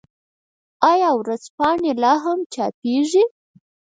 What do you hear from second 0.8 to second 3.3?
آیا ورځپاڼې لا هم چاپيږي؟